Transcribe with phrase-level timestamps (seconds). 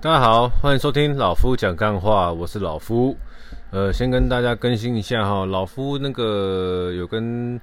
[0.00, 3.16] 大家好，欢迎收听老夫讲干话，我是老夫。
[3.72, 7.60] 呃，先跟大家更新一下哈，老夫那个有跟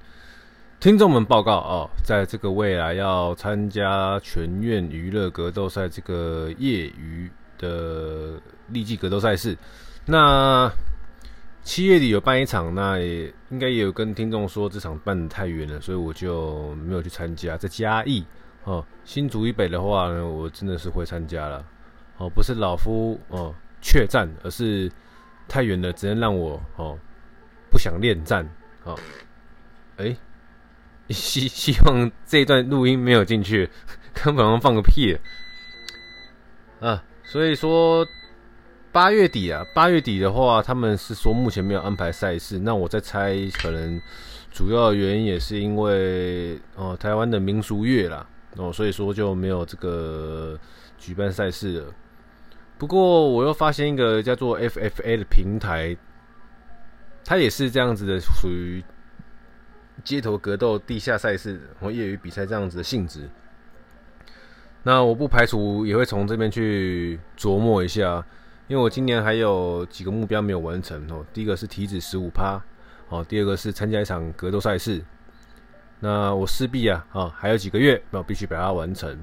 [0.78, 9.56] 听众们报告哦，在这个未来要参加全院娱乐格斗赛这个业余的立技格斗赛事。
[10.04, 10.70] 那
[11.62, 17.56] 七月底有办一场，那也应该也有跟听众说这场办的太远了，所以我就没有去参加。
[17.56, 18.22] 在嘉义
[18.64, 21.64] 哦，新竹以北的话呢，我真的是会参加了。
[22.18, 24.90] 哦，不是老夫哦怯战，而是
[25.46, 26.98] 太远了，只能让我哦
[27.70, 28.48] 不想恋战。
[28.84, 28.98] 哦，
[29.96, 30.16] 哎、
[31.10, 33.68] 希希望这一段录音没有进去，
[34.14, 35.16] 根本放个屁
[36.80, 37.02] 啊！
[37.22, 38.06] 所以说
[38.92, 42.58] 八月底啊，八月底的话，他们是说目前没有安排赛事。
[42.58, 44.00] 那我在猜，可能
[44.50, 48.26] 主要原因也是因为哦台湾的民俗月啦，
[48.56, 50.58] 哦，所以说就没有这个
[50.96, 51.94] 举办赛事了。
[52.78, 55.96] 不过我又发现一个叫做 FFA 的平台，
[57.24, 58.84] 它也是这样子的，属于
[60.04, 63.30] 街头格斗地下赛事和业余比赛这样子的性质。
[64.82, 68.24] 那我不排除也会从这边去琢磨一下，
[68.68, 71.24] 因为我今年还有几个目标没有完成哦。
[71.32, 72.62] 第一个是体脂十五趴，
[73.08, 75.02] 哦，第二个是参加一场格斗赛事。
[75.98, 79.18] 那我势必啊，啊，还有几个月，那我必须把它完成。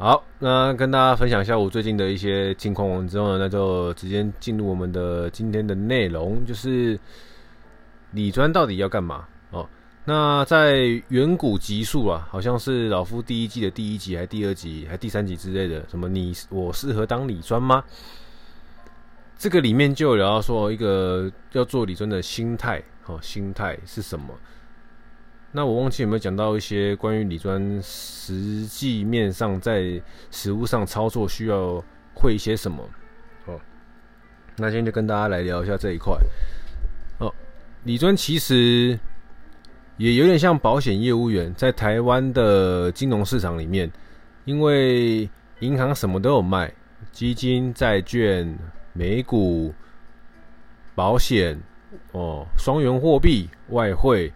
[0.00, 6.96] 好，那跟大家分享一下我最近的一些近况之后呢，那就直接进入我们的今天的内容，就是
[8.12, 9.68] 李专到底要干嘛哦？
[10.04, 17.82] 那在远古集数啊，好像是老夫第一季的第一集，还第二集，还第三集之类的，什么你我适合当李专吗？
[19.36, 24.32] 这个里面就有聊到说一个要做李专的心态，哦，心态是什么？
[25.50, 31.82] 那我忘记有没有讲到一些关于理专实际面上在实物上操作需要
[32.14, 32.86] 会一些什么？
[33.46, 33.58] 哦，
[34.56, 36.14] 那今天就跟大家来聊一下这一块。
[37.18, 37.32] 哦，
[37.84, 38.98] 理专其实
[39.96, 43.90] 也有点像保险业务员，在台湾的金融市场里面，
[44.44, 45.28] 因为
[45.60, 46.70] 银行什么都有卖，
[47.10, 48.54] 基金、债券、
[48.92, 49.72] 美股、
[50.94, 51.58] 保险，
[52.12, 54.30] 哦，双元货币、外汇。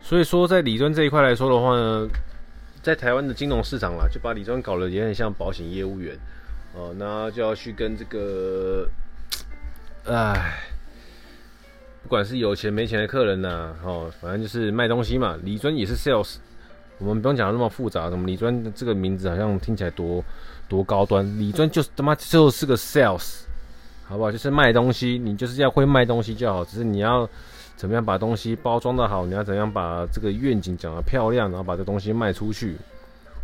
[0.00, 2.08] 所以说，在理专这一块来说的话呢，
[2.82, 6.16] 在台湾的金融市场啦，就把理专搞得也很像保险业务员
[6.74, 8.88] 哦，那就要去跟这个，
[10.06, 10.60] 唉，
[12.02, 15.36] 不管是有钱没钱的客人呐，哦，反正就是卖东西嘛。
[15.42, 16.36] 理专也是 sales，
[16.96, 18.08] 我们不用讲那么复杂。
[18.08, 20.24] 什么理专这个名字好像听起来多
[20.68, 23.40] 多高端，理专就是他妈就是个 sales，
[24.06, 24.32] 好不好？
[24.32, 27.28] 就是卖东西，你就是要会卖东西就好，只是你要。
[27.78, 29.24] 怎么样把东西包装的好？
[29.24, 32.76] 你要怎样把这个愿景讲得漂亮，然后把这东西卖出去？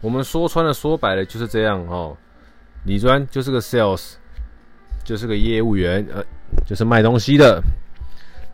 [0.01, 2.17] 我们说穿了、说白了就是这样哦。
[2.85, 4.15] 理专就是个 sales，
[5.05, 6.21] 就是个业务员，呃，
[6.67, 7.63] 就是卖东西的。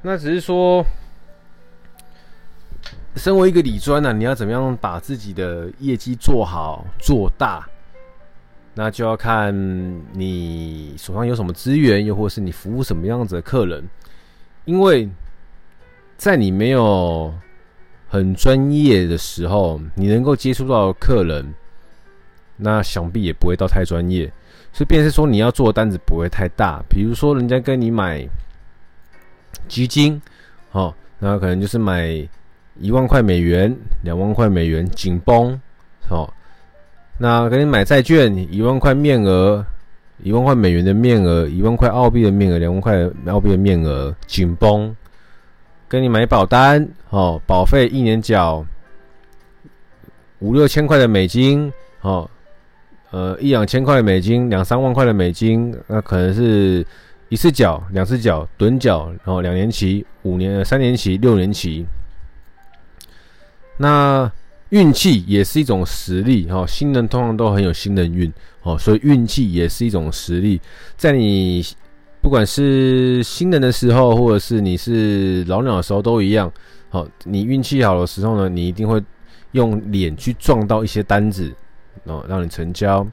[0.03, 0.85] 那只是说，
[3.17, 7.67] 身为一个理专呢，你要怎么样把自己的业绩做好、做大？
[8.75, 9.51] 那就要看
[10.13, 13.83] 你手上有什么资源，又或是你服务什么样子的客人，
[14.67, 15.09] 因为。
[16.21, 17.33] 在你没有
[18.07, 21.55] 很专业的时候，你能够接触到的客人，
[22.59, 24.31] 那想必也不会到太专业。
[24.71, 26.85] 所以，便是说你要做的单子不会太大。
[26.91, 28.23] 比如说，人家跟你买
[29.67, 30.21] 基金，
[30.73, 32.09] 哦，那可能就是买
[32.79, 35.59] 一万块美元、两万块美元紧绷，
[36.11, 36.31] 哦，
[37.17, 39.65] 那给你买债券，一万块面额，
[40.23, 44.95] 一万块美元的面额，一万块澳币的面额，两万块澳币的面额紧绷。
[45.91, 48.65] 跟你买保单哦，保费一年缴
[50.39, 51.71] 五六千块的美金
[52.03, 52.31] 哦，
[53.11, 56.87] 呃一两千块的美金，两三万块的美金，那可能是
[57.29, 61.85] 一次缴、两次缴、趸缴，然后两年期、五年、三年期、六年期。
[63.79, 64.31] 那
[64.69, 70.61] 运气也是一种实力哦，新人通常都很有新人运哦，所以运气也是一种实力，
[70.97, 71.67] 在你。
[72.23, 76.53] 不管是新人的时候，或者是你是老鸟的时候，都一样。
[76.91, 79.03] 好，你运气好的时候呢，你一定会
[79.53, 81.51] 用脸去撞到一些单子，
[82.05, 83.07] 哦，让你成交，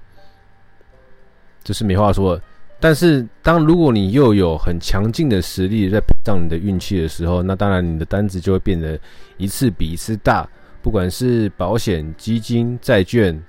[1.64, 2.40] 这是没话说。
[2.80, 9.00] 但是，当如果你又有很强劲的实力在补上你的运气的时候，那当然你的单子就会变得
[9.38, 10.48] 一次比一次大。
[10.82, 13.42] 不管是保险、基金、债券，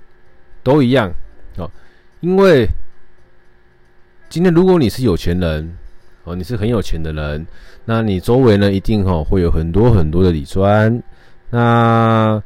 [0.63, 1.11] 都一样。
[1.57, 1.69] 哦，
[2.21, 2.65] 因为。
[4.29, 5.75] 今天如果你是有钱人，
[6.23, 7.47] 哦，你是很有钱的人，
[7.85, 11.01] 那你周围呢一定哈会有很多很多的理专。
[11.49, 12.39] 那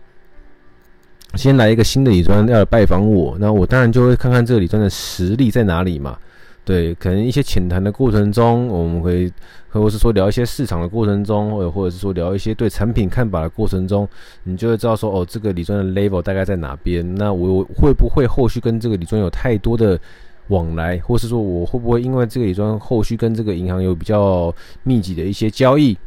[1.36, 6.18] 先来一个新的理专要来拜访我，那我当然就会看看这个理专的实力在哪里嘛。
[6.64, 9.30] 对，可能一些浅谈的过程中，我们会，
[9.68, 14.08] 或者是说聊一些市场的过程中，或者或者是说聊一些对产品看法的过程中，
[14.44, 17.04] 你就会知道说，哦，这个理专的 level 大概在哪边。
[17.16, 20.00] 那我会不会后续跟这个理专有太多的
[20.48, 24.54] 往来，或是说我会不会因为这个理专后续跟这个银行有比较
[24.84, 25.98] 密集的一些交易，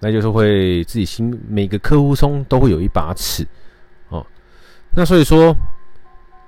[0.00, 3.46] 那就是会自己心每个客户中都会有一把尺，
[4.08, 4.26] 哦，
[4.94, 5.54] 那所以说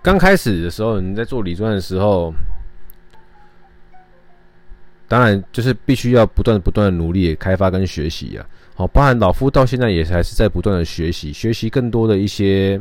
[0.03, 2.33] 刚开始的时候，你在做理专的时候。
[5.11, 8.45] 当然，就是必须要不断不断的努力开发跟学习啊。
[8.75, 12.79] 好，包含老夫到现在也还是在不断的学习，学习更多的一些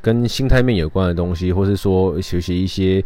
[0.00, 3.02] 跟心态面有关的东西，或是说学习一些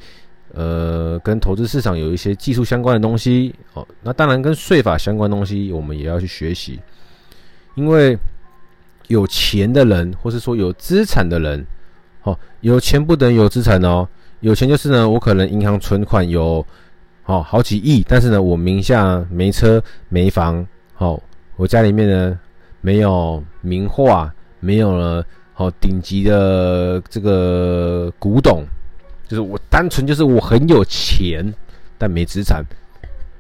[0.54, 3.54] 呃跟投资市场有一些技术相关的东西。
[3.74, 6.80] 哦，那当然跟税法相关的东西，我们也要去学习。
[7.74, 8.18] 因为
[9.08, 11.66] 有钱的人，或是说有资产的人，
[12.22, 14.06] 哦，有钱不等于有资产哦。
[14.40, 16.64] 有钱就是呢，我可能银行存款有。
[17.24, 21.22] 好，好几亿，但是呢，我名下没车没房，好，
[21.54, 22.36] 我家里面呢
[22.80, 24.28] 没有名画，
[24.58, 28.64] 没有了好顶级的这个古董，
[29.28, 31.52] 就是我单纯就是我很有钱，
[31.98, 32.64] 但没资产。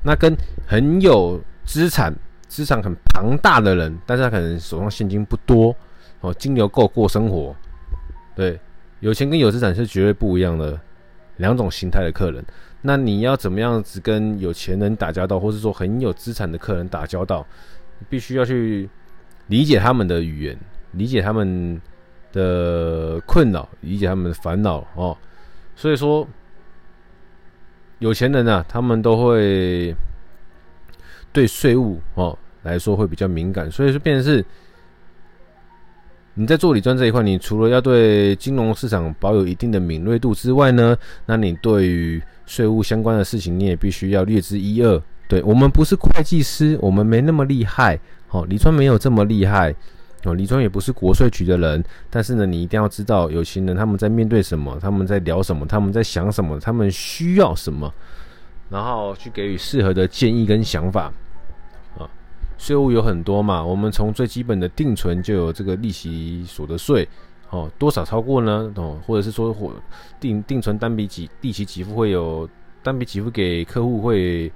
[0.02, 0.36] 那跟
[0.66, 2.12] 很有资产、
[2.48, 5.74] 资产很庞大的人，但是他可能手上现金不多，
[6.20, 7.54] 哦，金流够过生活，
[8.34, 8.58] 对，
[9.00, 10.78] 有钱跟有资产是绝对不一样的
[11.36, 12.44] 两种形态的客人。
[12.82, 17.46] 那你要怎么样子跟有钱人打交道，或是说很有资产的客人打交道，
[18.08, 18.90] 必须要去
[19.46, 20.58] 理解他们的语言，
[20.90, 21.80] 理解他们
[22.32, 25.16] 的困扰，理解他们的烦恼哦。
[25.76, 26.26] 所以说，
[27.98, 29.94] 有钱人呢、啊，他们都会
[31.32, 34.44] 对税务哦来说会比较敏感，所以说变成是。
[36.34, 40.96] 你在做理专这一块，你除了要对金融市场保有一定的敏锐度之外呢，
[41.26, 45.02] 那你对于税务相关的事情，你也必须要略知一二。
[45.28, 48.00] 对，我们不是会计师，我们没那么厉害，
[48.30, 49.74] 哦，理专没有这么厉害，
[50.24, 57.92] 哦，李庄也不是国税局的人，但是呢，你一定要知道有些人他们在面对什么，他们在聊什么，他们在想什么，他们需要什么，
[58.68, 61.12] 然后去给予适合的建议跟想法。
[61.98, 62.08] 啊
[62.58, 67.08] 税务有很多嘛，我们从最基本的定存就有这个利息所得税，
[67.50, 68.72] 哦，多少超过呢？
[68.76, 69.72] 哦，或者是说或
[70.20, 72.48] 定定存单笔给利息给付会有
[72.80, 74.52] 单笔给付给客户会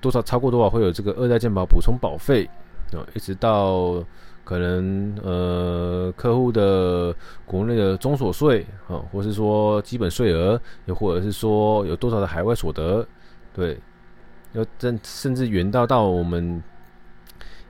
[0.00, 2.48] 多少超过多少会有这个二代健保补充保费，
[2.94, 4.02] 哦，一直到
[4.44, 7.14] 可能呃客户的
[7.44, 13.04] 国内的综所税，哦，或是说基本税额，又或者是说有多少的海外所得，
[13.52, 13.78] 对，
[14.52, 16.62] 要甚甚至远到到我们。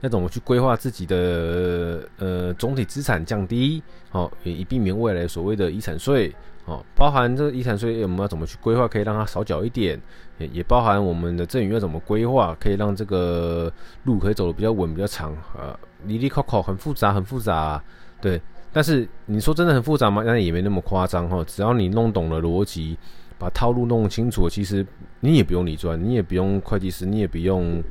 [0.01, 9.99] 要怎么去规划自己的呃总体资产降低，好，也以避免未来所谓的遗产税，好，包含这个遗产税我们要怎么去规划，可以让它少缴一点，
[10.37, 13.71] 也也包含我们的赠与要怎么规划，可以让这个
[14.03, 15.73] 路可以走得比较稳、比较长，啊，
[16.05, 17.83] 离离扣扣很复杂，很复杂啊，
[18.21, 18.41] 对。
[18.71, 20.21] 但是你说真的很复杂吗？
[20.25, 22.97] 那也没那么夸张哈，只要你弄懂了逻辑，
[23.37, 24.85] 把套路弄清楚，其实
[25.21, 27.81] 你也不用理专，你也不用会计师，你也不用。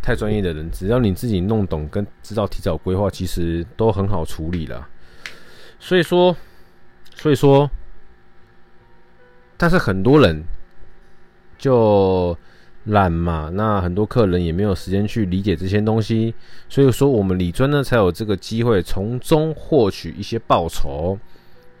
[0.00, 4.88] 太专业的人，只要你自己弄懂跟知道提早规划，其实都很好处理了。
[5.78, 6.36] 所以说，
[7.14, 7.70] 所以说，
[9.56, 10.42] 但是很多人
[11.56, 12.36] 就
[12.84, 16.34] 懒嘛，那很多客人也没有时间去理解这些东西。
[16.68, 21.18] 所以说，我们李尊呢才有这个机会从中获取一些报酬。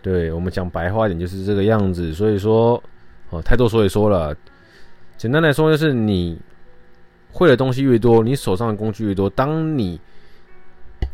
[0.00, 2.12] 对，我们讲白话一点就是这个样子。
[2.14, 2.82] 所以说，
[3.30, 4.36] 哦，太多所以说了。
[5.16, 6.38] 简单来说就是你。
[7.34, 9.26] 会的东西越多，你手上的工具越多。
[9.30, 9.98] 当你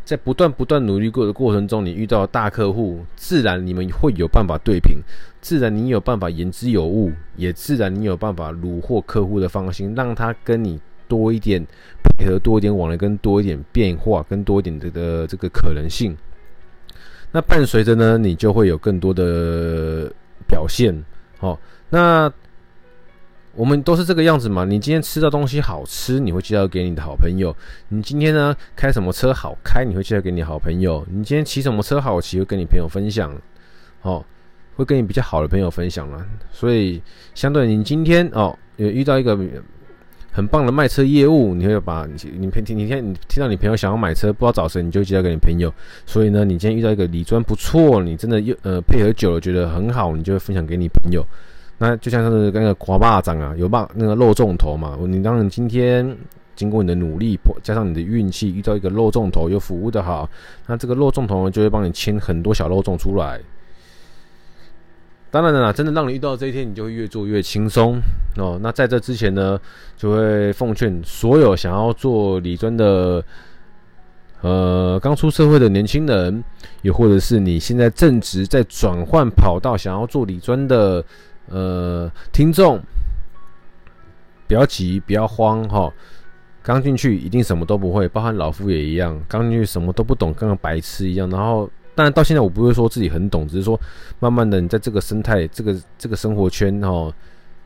[0.09, 5.01] 在不断不断努力过的过程中，你遇到大客户，自然你们会有办法对平，
[5.43, 11.63] 自然你有办法言之有物，也自然你有办法虏获客户的芳心，让他跟你多一点
[12.03, 16.17] 配合，多一点往来，跟多一点变化，跟多一点的的这个可能性。
[17.31, 20.11] 那伴随着呢，你就会有更多的
[20.47, 21.05] 表现。
[21.37, 21.61] 好，
[21.91, 22.33] 那。
[23.59, 24.65] 我们都是这个样子嘛。
[24.65, 27.55] 你今天吃到东西好吃，你会介绍给你的好朋友。
[27.89, 31.05] 你今天呢，开什么车好开，你会介绍给你好朋友。
[31.11, 33.35] 你今天骑什么车好骑，会跟你朋友分享。
[34.03, 34.25] 哦，
[34.77, 36.25] 会跟你比较好的朋友分享了。
[36.53, 37.03] 所以，
[37.35, 39.37] 相对你今天哦，有遇到一个
[40.31, 45.75] 很棒的卖车业务，你会把你你听你听你听到你朋友想要买车，不知道找谁，你就介绍给你朋友。
[46.07, 51.27] 所以呢，你今天遇到一个理专不错，你真的又呃配合久了觉得很好，你就会分享给你朋友。
[51.79, 54.99] 那就像是那个刮巴掌啊，有把那个肉重头嘛。
[55.07, 56.17] 你当你今天
[56.57, 60.29] 经过你的努力，加上你的运气，遇到一个肉重头又服务的好，
[60.67, 63.41] 那这个肉重头就会帮你牵很多小肉重出来。
[65.31, 68.01] 当然了，真的让你遇到这一天，你就会越做越轻松
[68.39, 68.59] 哦。
[68.63, 69.61] 那在这之前呢，
[69.95, 73.23] 就会奉劝所有想要做理专的，
[74.41, 76.43] 呃，刚出社会的年轻人，
[76.81, 81.05] 也或者是你现在正值在转换跑道，想要做理专的，
[81.51, 82.81] 呃，听众，
[84.47, 85.93] 不要急，不要慌哈。
[86.63, 91.69] 刚进去一定什么都不会，包含老夫也一样，刚进去什么都不懂，跟个白痴一样，然后。
[91.95, 93.77] 当然，到现在我不会说自己很懂，只是说，
[94.21, 97.13] 慢慢的你在这个生态、这个这个生活圈哦，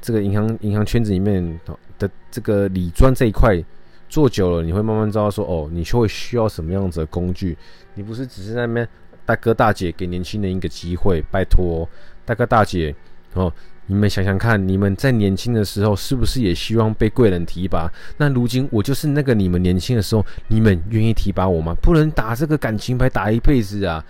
[0.01, 1.61] 这个银行银行圈子里面
[1.99, 3.63] 的这个理专这一块
[4.09, 7.55] 做久了，你会慢慢知道说，哦，你就会需要什么样子的工具。
[7.93, 8.89] 你不是只是在那边
[9.27, 11.87] 大哥大姐给年轻人一个机会，拜托
[12.25, 12.95] 大哥大姐
[13.35, 13.53] 哦。
[13.93, 17.93] 你们想想看，你们在年轻的时候是不是也希望被贵人提拔？
[18.17, 21.75] 那如今我就是那个你们年轻的时候，你们愿意提拔我吗？
[21.83, 24.03] 不能打这个感情牌打一辈子啊，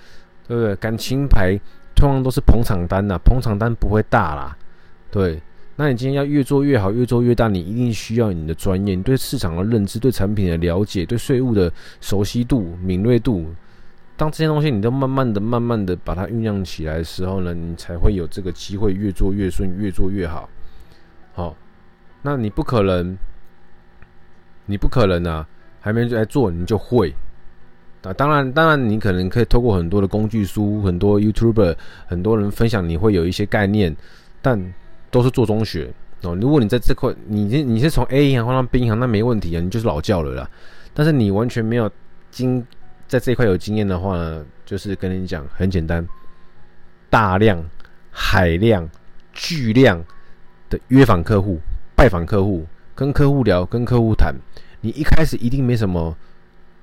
[0.46, 0.76] 对不对？
[0.76, 1.58] 感情牌
[1.96, 4.56] 通常都是捧场单呐，捧场单不会大啦。
[5.10, 5.42] 对，
[5.74, 13.52] 那你今天要越做越好，越做越大，你一定需要你的专业，你对市场的认知，对产品的了解，对税务的熟悉度、敏锐度。
[14.14, 20.48] 当这些东西你都慢慢的、慢慢的把它酝酿起来的时候呢，你才会有这个机会越做越顺，越做越好。
[21.32, 21.56] 好，
[22.20, 23.16] 那你不可能，
[24.66, 25.48] 你不可能啊，
[25.80, 27.12] 还没来做你就会
[28.02, 28.12] 啊。
[28.12, 31.74] 当然，当然你可能可以透过很多的工具书、很多 YouTuber、
[32.06, 33.96] 很多人分享，你会有一些概念，
[34.40, 34.72] 但
[35.10, 35.92] 都是做中学
[36.22, 36.36] 哦。
[36.40, 40.48] 如果你在这块，你你是从 A 银行换到 B 银行，那没问题啊，你就是老教了啦。
[40.94, 41.90] 但是你完全没有
[42.30, 42.64] 经。
[43.12, 46.08] 在这一块有经验的话呢，就是跟你讲很简单，
[47.10, 47.62] 大量、
[48.10, 48.88] 海量、
[49.34, 50.02] 巨量
[50.70, 51.60] 的约访客户、
[51.94, 54.34] 拜访客户、跟客户聊、跟客户谈，
[54.80, 56.16] 你一开始一定没什么、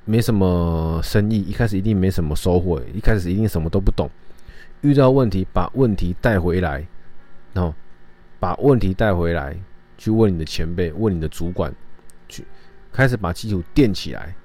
[0.05, 4.07] 没什么生意，一开始一定没什么收获，一开始一定什么都不懂。
[4.81, 6.85] 遇到问题，把问题带回来，
[7.53, 7.73] 然后
[8.39, 9.57] 把问题带回来，
[9.97, 11.73] 去问你的前辈、问你的主管，
[12.27, 12.45] 去
[12.91, 14.35] 开始把基础垫起来。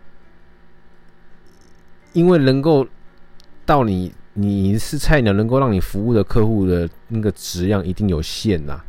[2.15, 2.87] 因为能够
[3.67, 8.81] 到你你是菜鸟，能够让你服务的客户的那个质量一定有限呐。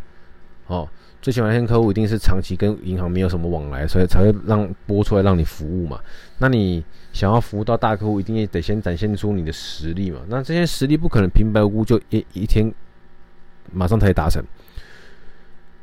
[0.68, 0.88] 哦，
[1.22, 6.00] 最起码那些客户一定是长期跟银行没有什么往来，所以才会让拨出来让你服务嘛。
[6.40, 10.20] 那你想要服务到大客户，一定也得先展现出你的实力嘛。
[10.28, 12.74] 那这些实力不可能平白无故就一一天
[13.72, 14.44] 马上可以达成，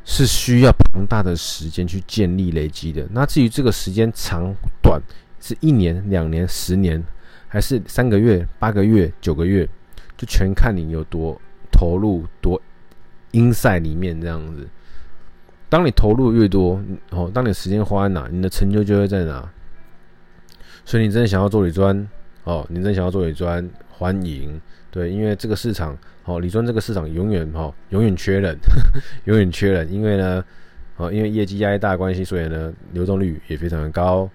[0.04, 3.06] 是需要庞大的时间去建立累积的。
[3.12, 5.00] 那至于这个时间长短，
[5.40, 7.02] 是一年、两年、十年。
[7.52, 9.68] 还是三个月、八个月、九个月，
[10.16, 11.38] 就全看你有多
[11.70, 12.58] 投入、多
[13.32, 14.66] inside 里面这样子。
[15.68, 19.46] 当你投入越多，哦，当你时间花在哪，你的成就就会在哪。
[20.86, 22.08] 所以你真的想要做理专，
[22.44, 24.58] 哦，你真的想要做理专，欢迎。
[24.90, 25.94] 对，因为这个市场，
[26.24, 28.56] 哦，理专这个市场永远，哦，永远缺人，
[29.26, 29.92] 永远缺人。
[29.92, 30.42] 因为呢，
[30.96, 34.26] 哦，因为业绩压力大的关系，所以呢，流动率也非常的高。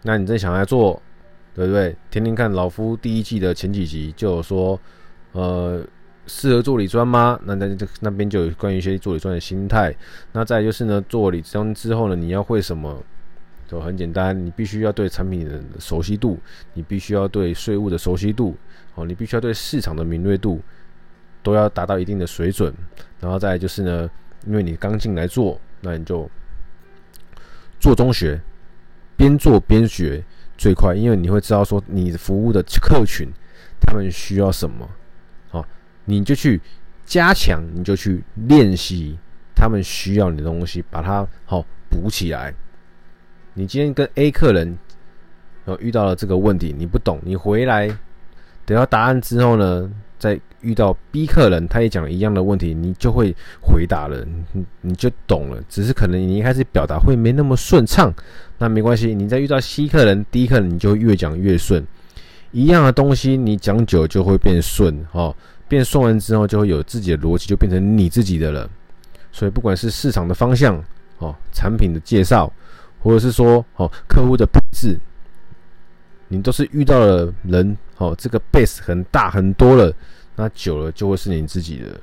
[0.00, 1.02] 那你真想要做？
[1.54, 1.94] 对不对？
[2.10, 4.80] 听听看，老夫第一季的前几集就有说，
[5.32, 5.84] 呃，
[6.26, 7.38] 适合做理专吗？
[7.44, 9.94] 那那那边就有关于一些做理专的心态。
[10.32, 13.02] 那再就是呢，做理专之后呢，你要会什么？
[13.68, 16.38] 就很简单，你必须要对产品的熟悉度，
[16.74, 18.54] 你必须要对税务的熟悉度，
[18.94, 20.60] 哦，你必须要对市场的敏锐度，
[21.42, 22.72] 都要达到一定的水准。
[23.18, 24.10] 然后再就是呢，
[24.46, 26.30] 因为你刚进来做，那你就
[27.80, 28.40] 做中学，
[29.16, 30.22] 边做边学。
[30.56, 33.28] 最快，因为你会知道说你服务的客群，
[33.80, 34.88] 他们需要什么，
[35.50, 35.66] 好，
[36.04, 36.60] 你就去
[37.04, 39.18] 加强，你就去练习
[39.54, 42.54] 他们需要你的东西，把它好补起来。
[43.54, 44.78] 你今天跟 A 客人，
[45.64, 47.94] 哦，遇到了这个问题，你不懂，你回来
[48.72, 55.62] 得到答案之后呢，再遇到 B 客人，他也讲一样的问题，你就会回答了，你你就懂了。
[55.68, 58.12] 只是可能你一开始表达会没那么顺畅，
[58.58, 59.14] 那没关系。
[59.14, 61.84] 你再遇到 C 客人、D 客人，你就越讲越顺。
[62.52, 65.34] 一样的东西，你讲久就会变顺哦，
[65.68, 68.70] 变顺完之后就会有自己的逻辑，就变成你自己的了。
[69.32, 70.76] 所以不管是市场的方向
[71.18, 72.52] 哦，产品的介绍，
[73.00, 75.00] 或者是说哦客户的配置，
[76.32, 77.76] 你都是遇到了人。
[77.98, 79.94] 哦，这个 base 很大很多了，
[80.34, 82.00] 那久了就会是你自己的。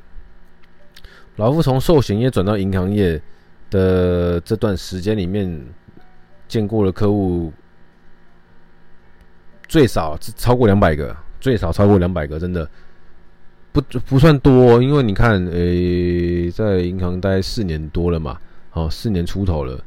[1.35, 3.21] 老夫从寿险业转到银行业
[3.69, 5.61] 的这段时间里面，
[6.47, 7.51] 见过的客户
[9.67, 12.69] 最少超过两百个，最少超过两百个，真的
[13.73, 14.81] 不不算多。
[14.81, 18.39] 因为你看，诶、在银行待四年多了嘛，
[18.71, 19.83] 哦，四年出头了，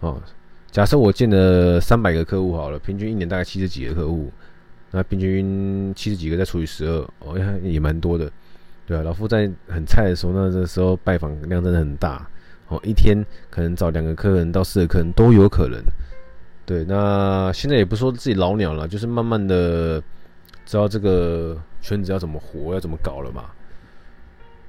[0.00, 0.20] 哦，
[0.70, 4.30] 假设我见了三百个客户好了，平均一年大概七十几个客户，
[4.90, 8.30] 那平均七十几个再除以十二，哦，也蛮多的，
[8.86, 12.28] 对啊，老夫在很菜的时候，那这时候拜访量真的很大，
[12.68, 15.80] 哦，一天可能找两个客人到四个客人都有可能。
[16.66, 20.02] 对，那现在也不说自己老鸟了，就是慢慢的
[20.66, 23.44] 知道这个圈子要怎么活，要怎么搞了嘛。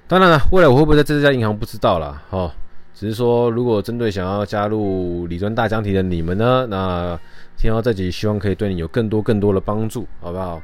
[0.08, 2.22] 当然了，未来我会不会在这家银行不知道啦。
[2.30, 2.52] 哦，
[2.98, 7.20] 只是说如果针对想要加入理专大讲题的你们呢，那
[7.56, 10.60] 听到这集希望可以对你有更多更多的帮助，好不好？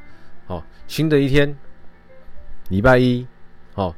[0.46, 1.56] 好，新的一天，
[2.70, 3.24] 礼拜一，
[3.72, 3.94] 好，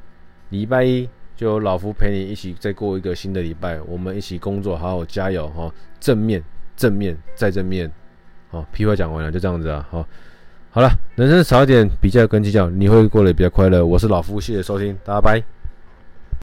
[0.49, 6.43] 礼拜一就老夫陪你一起再过一个新的礼拜，我们一起工作，好好加油哈，正面。
[6.75, 7.91] 正面再正面，
[8.51, 10.05] 好，屁话讲完了，就这样子啊，好，
[10.69, 13.83] 好了，人生少一点比较跟计较，你会过得比较快乐。
[13.83, 15.56] 我是老夫，谢谢收听，大家拜。